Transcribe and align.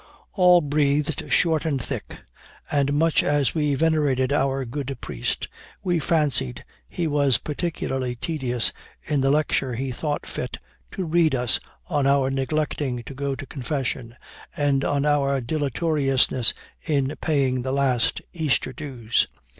All 0.33 0.61
breathed 0.61 1.31
short 1.31 1.63
and 1.63 1.79
thick; 1.79 2.17
and 2.71 2.91
much 2.91 3.21
as 3.21 3.53
we 3.53 3.75
venerated 3.75 4.33
our 4.33 4.65
good 4.65 4.97
priest, 4.99 5.47
we 5.83 5.99
fancied 5.99 6.65
he 6.89 7.05
was 7.05 7.37
particularly 7.37 8.15
tedious 8.15 8.73
in 9.03 9.21
the 9.21 9.29
lecture 9.29 9.75
he 9.75 9.91
thought 9.91 10.25
fit 10.25 10.57
to 10.93 11.05
read 11.05 11.35
us 11.35 11.59
on 11.85 12.07
our 12.07 12.31
neglecting 12.31 13.03
to 13.03 13.13
go 13.13 13.35
to 13.35 13.45
confession, 13.45 14.15
and 14.57 14.83
on 14.83 15.05
our 15.05 15.39
dilatoriness 15.39 16.55
in 16.83 17.15
paying 17.21 17.61
the 17.61 17.71
last 17.71 18.21
Easter 18.33 18.73
dues. 18.73 19.27